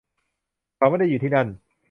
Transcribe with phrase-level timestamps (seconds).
[0.77, 1.47] เขาไม่ได้อยู่ที่นั่น